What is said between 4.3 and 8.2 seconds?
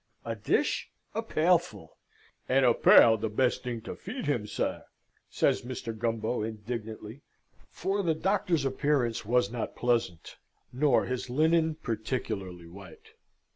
sar!" says Mr. Gumbo, indignantly: for the